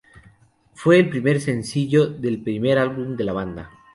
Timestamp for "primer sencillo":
1.11-2.07